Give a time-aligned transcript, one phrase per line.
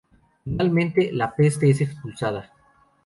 [0.43, 2.51] Finalmente la "Peste" es expulsada.